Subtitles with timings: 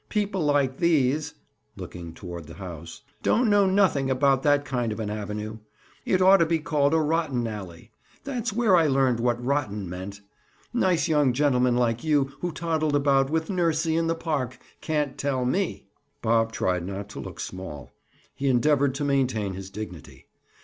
[0.09, 5.59] People like these"—looking toward the house—"don't know nothing about that kind of an avenue.
[6.07, 7.91] It ought to be called a rotten alley.
[8.23, 10.21] That's where I learned what 'rotten' meant.
[10.73, 15.45] Nice young gentlemen like you who toddled about with nursie in the park can't tell
[15.45, 15.85] me."
[16.23, 17.91] Bob tried not to look small;
[18.33, 20.25] he endeavored to maintain his dignity.